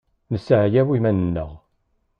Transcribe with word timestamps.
Nesseɛyaw 0.31 0.87
iman-nneɣ. 0.97 1.51